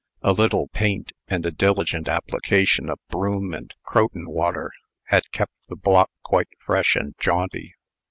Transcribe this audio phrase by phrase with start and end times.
[0.23, 4.71] A little paint, and a diligent application of broom and Croton water,
[5.09, 7.75] had kept the block quite fresh and jaunty.